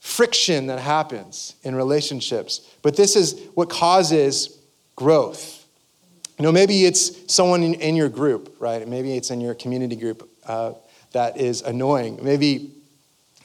[0.00, 2.60] friction that happens in relationships.
[2.82, 4.58] But this is what causes
[4.96, 5.66] growth.
[6.38, 8.86] You know, maybe it's someone in, in your group, right?
[8.88, 10.72] Maybe it's in your community group uh,
[11.12, 12.18] that is annoying.
[12.22, 12.72] Maybe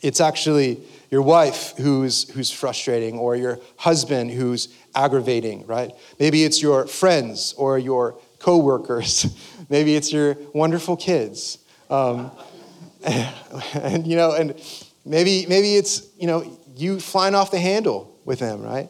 [0.02, 0.80] it's actually
[1.12, 5.92] your wife who's, who's frustrating or your husband who's aggravating, right?
[6.20, 9.26] Maybe it's your friends or your coworkers.
[9.70, 11.58] Maybe it's your wonderful kids.
[11.90, 12.32] Um,
[13.04, 13.36] and,
[13.74, 14.56] and, you know, and
[15.06, 18.90] Maybe, maybe it's, you know, you flying off the handle with them, right?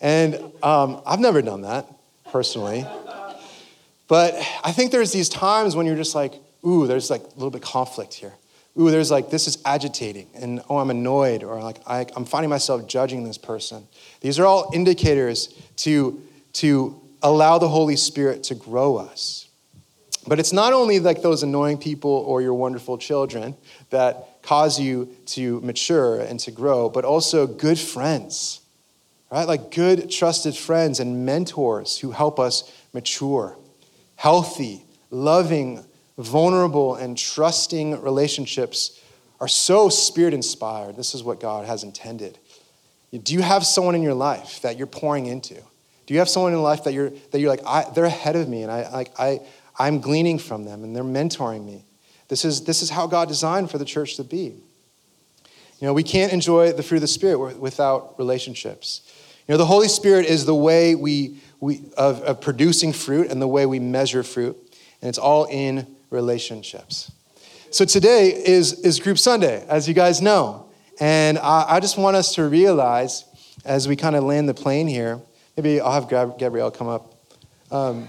[0.00, 1.86] And um, I've never done that
[2.30, 2.86] personally.
[4.08, 6.34] But I think there's these times when you're just like,
[6.66, 8.32] ooh, there's like a little bit conflict here.
[8.78, 12.48] Ooh, there's like, this is agitating, and oh, I'm annoyed, or like, I, I'm finding
[12.48, 13.86] myself judging this person.
[14.20, 16.22] These are all indicators to,
[16.54, 19.48] to allow the Holy Spirit to grow us.
[20.26, 23.56] But it's not only like those annoying people or your wonderful children
[23.90, 28.60] that cause you to mature and to grow, but also good friends,
[29.30, 29.46] right?
[29.46, 33.56] Like good, trusted friends and mentors who help us mature.
[34.16, 35.84] Healthy, loving,
[36.18, 39.00] vulnerable, and trusting relationships
[39.40, 40.96] are so spirit inspired.
[40.96, 42.38] This is what God has intended.
[43.12, 45.54] Do you have someone in your life that you're pouring into?
[46.06, 48.62] Do you have someone in life that you're, that you're like, they're ahead of me
[48.62, 49.40] and I, like, I,
[49.78, 51.84] I'm gleaning from them and they're mentoring me?
[52.30, 54.54] This is, this is how God designed for the church to be.
[55.80, 59.02] You know, we can't enjoy the fruit of the Spirit without relationships.
[59.48, 63.42] You know, the Holy Spirit is the way we, we of, of producing fruit and
[63.42, 64.56] the way we measure fruit,
[65.02, 67.10] and it's all in relationships.
[67.72, 70.66] So today is, is Group Sunday, as you guys know.
[71.00, 73.24] And I, I just want us to realize
[73.64, 75.20] as we kind of land the plane here,
[75.56, 77.12] maybe I'll have Gabrielle come up.
[77.72, 78.06] Um,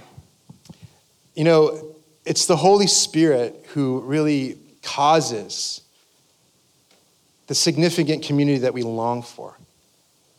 [1.34, 1.91] you know,
[2.26, 5.82] it's the Holy Spirit who really causes
[7.48, 9.58] the significant community that we long for.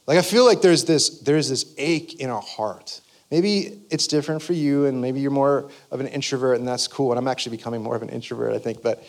[0.06, 3.00] Like I feel like there's this there's this ache in our heart.
[3.30, 7.12] Maybe it's different for you, and maybe you're more of an introvert, and that's cool.
[7.12, 8.82] And I'm actually becoming more of an introvert, I think.
[8.82, 9.02] But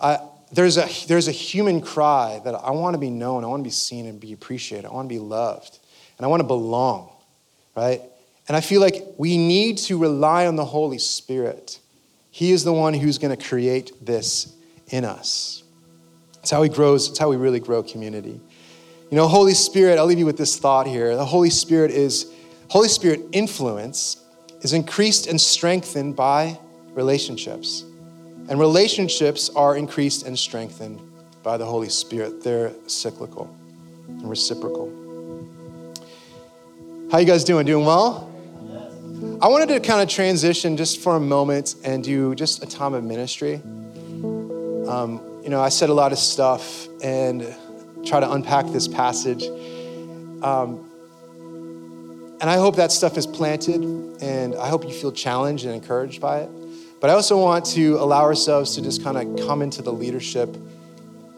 [0.00, 0.18] I,
[0.52, 3.64] there's, a, there's a human cry that I want to be known, I want to
[3.64, 5.78] be seen and be appreciated, I want to be loved,
[6.16, 7.10] and I want to belong,
[7.76, 8.02] right?
[8.48, 11.78] And I feel like we need to rely on the Holy Spirit.
[12.38, 14.54] He is the one who's going to create this
[14.90, 15.64] in us.
[16.40, 18.40] It's how he grows, it's how we really grow community.
[19.10, 21.16] You know, Holy Spirit, I'll leave you with this thought here.
[21.16, 22.32] The Holy Spirit is,
[22.68, 24.22] Holy Spirit influence
[24.60, 26.56] is increased and strengthened by
[26.90, 27.82] relationships.
[28.48, 31.00] And relationships are increased and strengthened
[31.42, 32.44] by the Holy Spirit.
[32.44, 33.52] They're cyclical
[34.06, 34.86] and reciprocal.
[37.10, 37.66] How you guys doing?
[37.66, 38.27] Doing well?
[39.40, 42.92] I wanted to kind of transition just for a moment and do just a time
[42.92, 43.62] of ministry.
[44.88, 47.54] Um, you know, I said a lot of stuff and
[48.04, 49.44] try to unpack this passage.
[50.42, 50.90] Um,
[52.40, 53.84] and I hope that stuff is planted,
[54.20, 56.50] and I hope you feel challenged and encouraged by it.
[57.00, 60.52] But I also want to allow ourselves to just kind of come into the leadership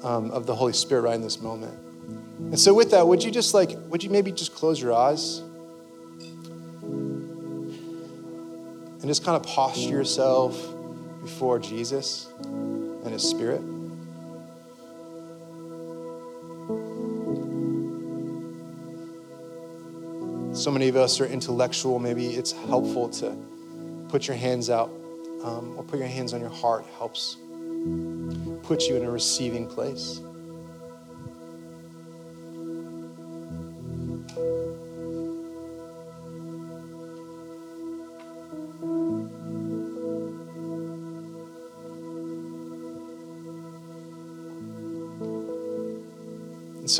[0.03, 1.75] um, of the Holy Spirit right in this moment.
[2.39, 5.43] And so, with that, would you just like, would you maybe just close your eyes?
[9.01, 10.55] And just kind of posture yourself
[11.23, 13.63] before Jesus and His Spirit.
[20.55, 21.99] So many of us are intellectual.
[21.99, 23.35] Maybe it's helpful to
[24.09, 24.91] put your hands out
[25.43, 27.37] um, or put your hands on your heart, helps
[28.63, 30.21] put you in a receiving place.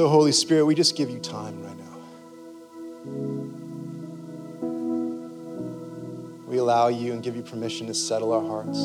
[0.01, 1.99] So, Holy Spirit, we just give you time right now.
[6.47, 8.79] We allow you and give you permission to settle our hearts.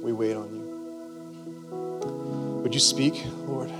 [0.00, 0.62] We wait on you.
[2.62, 3.72] Would you speak, Lord?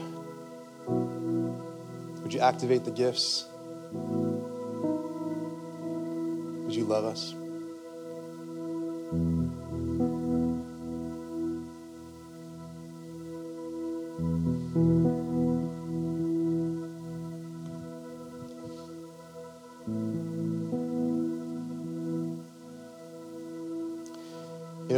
[2.25, 3.45] Would you activate the gifts?
[6.65, 7.37] Would you love us?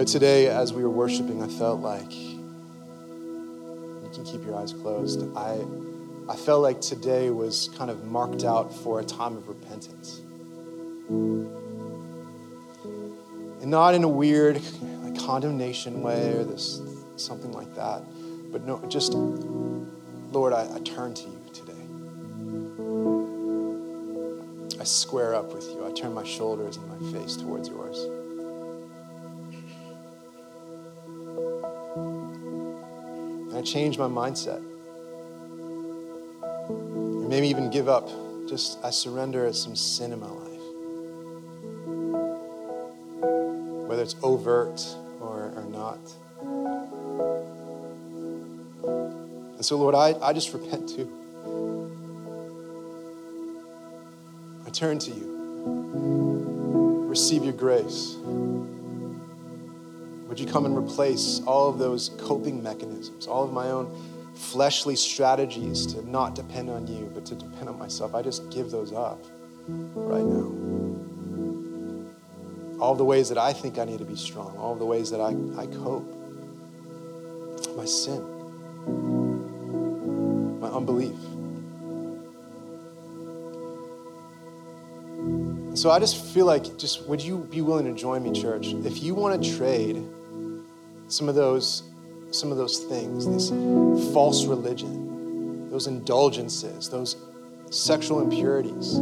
[0.06, 5.26] Today as we were worshiping, I felt like you can keep your eyes closed.
[5.36, 5.64] I
[6.28, 10.20] I felt like today was kind of marked out for a time of repentance.
[13.60, 14.60] And not in a weird
[15.02, 16.80] like condemnation way or this
[17.16, 18.02] something like that.
[18.52, 21.72] But no, just Lord, I, I turn to you today.
[24.80, 25.84] I square up with you.
[25.86, 28.06] I turn my shoulders and my face towards yours.
[33.66, 34.62] Change my mindset.
[36.68, 38.08] And maybe even give up.
[38.48, 40.42] Just I surrender at some sin in my life.
[43.88, 44.80] Whether it's overt
[45.20, 45.98] or, or not.
[49.56, 51.10] And so, Lord, I, I just repent too.
[54.64, 57.06] I turn to you.
[57.08, 58.16] Receive your grace.
[60.36, 63.90] Would you come and replace all of those coping mechanisms, all of my own
[64.34, 68.14] fleshly strategies to not depend on you, but to depend on myself?
[68.14, 69.18] I just give those up
[69.66, 70.52] right now.
[72.78, 75.22] All the ways that I think I need to be strong, all the ways that
[75.22, 76.04] I, I cope,
[77.74, 78.20] my sin,
[80.60, 81.16] my unbelief.
[85.78, 88.66] So I just feel like, just would you be willing to join me, church?
[88.84, 90.06] If you want to trade
[91.08, 91.82] some of those,
[92.30, 93.50] some of those things, this
[94.12, 97.16] false religion, those indulgences, those
[97.70, 98.98] sexual impurities,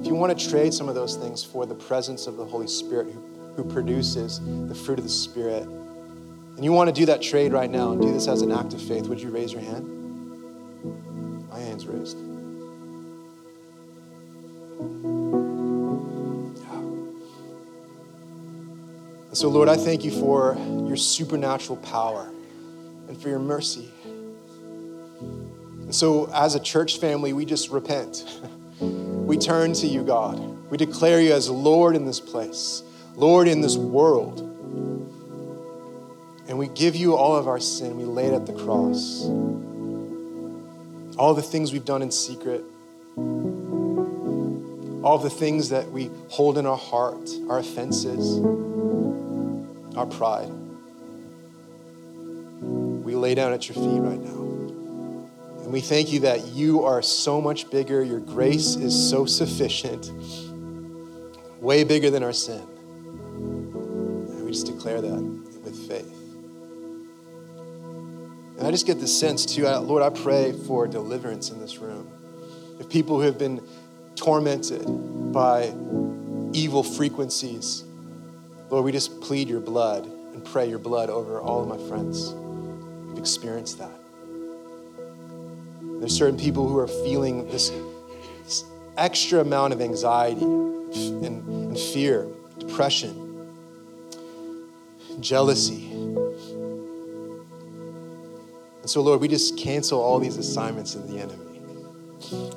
[0.00, 2.66] if you want to trade some of those things for the presence of the Holy
[2.66, 3.20] Spirit who,
[3.56, 7.70] who produces the fruit of the Spirit, and you want to do that trade right
[7.70, 11.48] now and do this as an act of faith, would you raise your hand?
[11.50, 12.16] My hand's raised.
[19.30, 20.56] And so, Lord, I thank you for
[20.88, 22.28] your supernatural power
[23.06, 23.88] and for your mercy.
[25.20, 28.24] And so, as a church family, we just repent.
[29.30, 30.40] We turn to you, God.
[30.70, 32.82] We declare you as Lord in this place,
[33.14, 34.40] Lord in this world.
[36.48, 37.96] And we give you all of our sin.
[37.96, 39.26] We lay it at the cross.
[41.16, 42.64] All the things we've done in secret,
[45.04, 48.40] all the things that we hold in our heart, our offenses,
[49.96, 50.50] our pride.
[52.60, 54.40] We lay down at your feet right now.
[55.62, 58.02] And we thank you that you are so much bigger.
[58.02, 60.10] Your grace is so sufficient,
[61.60, 62.62] way bigger than our sin.
[63.40, 65.22] And we just declare that
[65.64, 66.12] with faith.
[68.58, 72.08] And I just get the sense, too, Lord, I pray for deliverance in this room.
[72.78, 73.62] If people who have been
[74.16, 74.84] tormented
[75.32, 75.72] by
[76.52, 77.84] evil frequencies,
[78.70, 82.30] Lord, we just plead your blood and pray your blood over all of my friends
[82.30, 83.90] who've experienced that.
[85.98, 87.72] There's certain people who are feeling this,
[88.44, 88.64] this
[88.96, 93.50] extra amount of anxiety and, and fear, depression,
[95.18, 95.90] jealousy.
[98.80, 101.60] And so, Lord, we just cancel all these assignments of the enemy.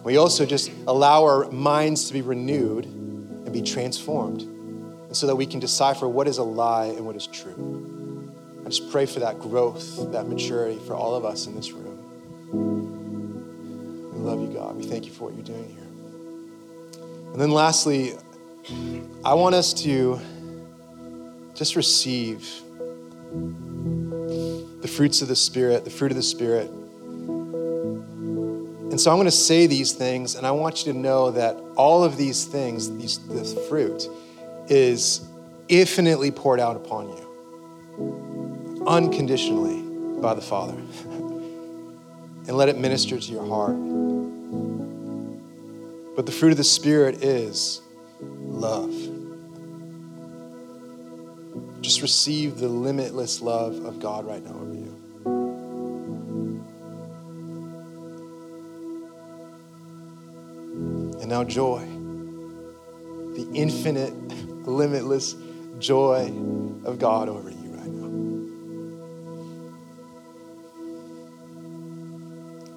[0.03, 4.47] We also just allow our minds to be renewed and be transformed,
[5.14, 8.34] and so that we can decipher what is a lie and what is true.
[8.66, 11.99] I just pray for that growth, that maturity for all of us in this room.
[14.11, 14.76] We love you, God.
[14.76, 15.86] We thank you for what you're doing here.
[17.32, 18.14] And then lastly,
[19.24, 20.20] I want us to
[21.53, 22.49] just receive
[24.82, 26.72] the fruits of the Spirit, the fruit of the Spirit
[28.93, 31.57] and so I'm going to say these things, and I want you to know that
[31.76, 34.07] all of these things, these, this fruit,
[34.70, 35.26] is
[35.68, 39.82] infinitely poured out upon you, unconditionally
[40.22, 40.78] by the Father.
[42.45, 43.78] and let it minister to your heart.
[46.16, 47.82] But the fruit of the Spirit is
[48.22, 48.93] love.
[51.82, 54.99] Just receive the limitless love of God right now over you.
[61.22, 61.80] And now, joy.
[63.36, 64.14] The infinite,
[64.72, 65.36] limitless
[65.80, 66.34] joy
[66.86, 68.09] of God over you right now.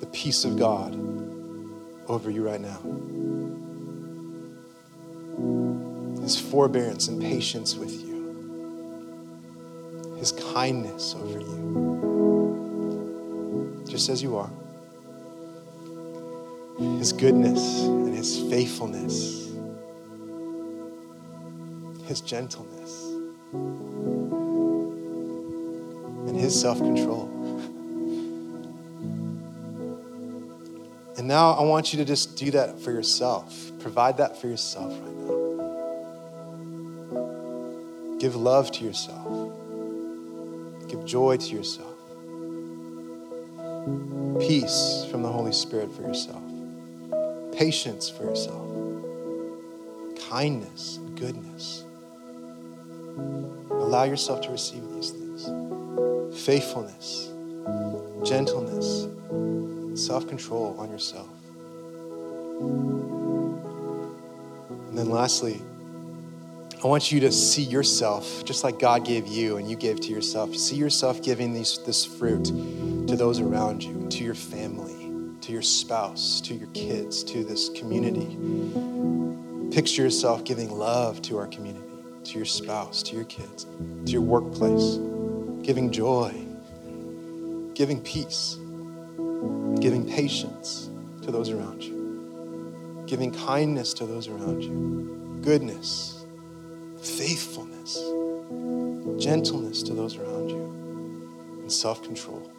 [0.00, 0.94] The peace of God
[2.08, 2.80] over you right now.
[6.22, 8.16] His forbearance and patience with you.
[10.18, 11.84] His kindness over you.
[13.88, 14.50] Just as you are
[16.98, 19.45] his goodness and his faithfulness,
[22.06, 23.02] his gentleness,
[26.26, 27.30] and his self control.
[31.18, 33.72] And now I want you to just do that for yourself.
[33.80, 35.36] Provide that for yourself right now.
[38.18, 39.52] Give love to yourself.
[40.88, 41.94] Give joy to yourself.
[44.40, 46.42] Peace from the Holy Spirit for yourself
[47.56, 48.68] patience for yourself,
[50.28, 51.85] kindness, goodness.
[53.16, 55.46] Allow yourself to receive these things
[56.44, 57.30] faithfulness,
[58.24, 59.08] gentleness,
[60.00, 61.28] self control on yourself.
[64.88, 65.60] And then lastly,
[66.82, 70.12] I want you to see yourself just like God gave you and you gave to
[70.12, 70.54] yourself.
[70.54, 74.96] See yourself giving these, this fruit to those around you, to your family
[75.46, 78.36] to your spouse, to your kids, to this community.
[79.72, 81.85] Picture yourself giving love to our community,
[82.26, 83.64] to your spouse, to your kids,
[84.04, 84.96] to your workplace,
[85.64, 86.32] giving joy,
[87.74, 88.56] giving peace,
[89.80, 90.90] giving patience
[91.22, 96.24] to those around you, giving kindness to those around you, goodness,
[97.00, 97.96] faithfulness,
[99.22, 102.50] gentleness to those around you, and self control.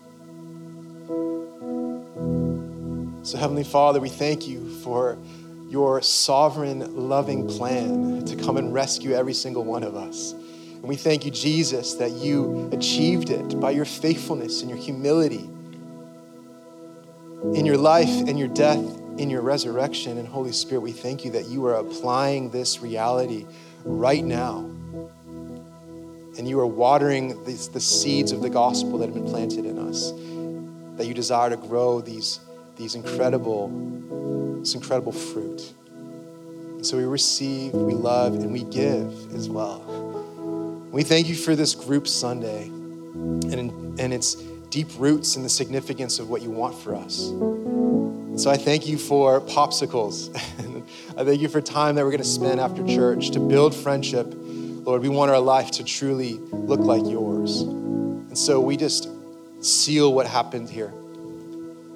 [3.24, 5.18] So, Heavenly Father, we thank you for
[5.70, 10.34] your sovereign, loving plan to come and rescue every single one of us.
[10.34, 15.50] And we thank you, Jesus, that you achieved it by your faithfulness and your humility
[17.54, 18.80] in your life and your death,
[19.18, 20.18] in your resurrection.
[20.18, 23.46] And Holy Spirit, we thank you that you are applying this reality
[23.84, 24.60] right now.
[26.38, 29.80] And you are watering these, the seeds of the gospel that have been planted in
[29.80, 30.12] us,
[30.98, 32.40] that you desire to grow these
[32.78, 33.70] these incredible,
[34.60, 35.74] this incredible fruit.
[36.78, 39.80] And so we receive, we love, and we give as well.
[40.92, 44.36] We thank you for this group Sunday and, and its
[44.70, 47.30] deep roots in the significance of what you want for us.
[47.30, 50.36] And so I thank you for popsicles.
[51.18, 54.28] I thank you for time that we're going to spend after church to build friendship.
[54.32, 57.62] Lord, we want our life to truly look like yours.
[57.62, 59.10] And so we just
[59.62, 60.94] seal what happened here.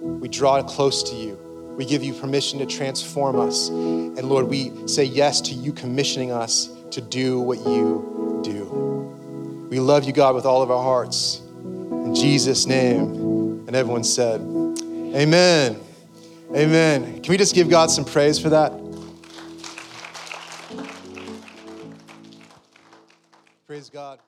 [0.02, 1.38] We draw close to you.
[1.82, 3.70] We give you permission to transform us.
[3.70, 9.68] And Lord, we say yes to you commissioning us to do what you do.
[9.68, 11.40] We love you, God, with all of our hearts.
[11.40, 13.66] In Jesus' name.
[13.66, 15.80] And everyone said, Amen.
[16.56, 17.20] Amen.
[17.24, 18.74] Can we just give God some praise for that?
[23.66, 24.20] Praise God.